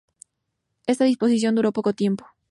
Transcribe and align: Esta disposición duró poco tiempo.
Esta 0.87 1.03
disposición 1.05 1.53
duró 1.53 1.73
poco 1.73 1.93
tiempo. 1.93 2.25